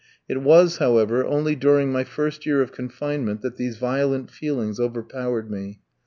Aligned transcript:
It 0.27 0.41
was, 0.41 0.77
however, 0.77 1.23
only 1.23 1.55
during 1.55 1.91
my 1.91 2.03
first 2.03 2.43
year 2.43 2.59
of 2.63 2.71
confinement 2.71 3.41
that 3.41 3.57
these 3.57 3.77
violent 3.77 4.31
feelings 4.31 4.79
overpowered 4.79 5.51
me. 5.51 5.79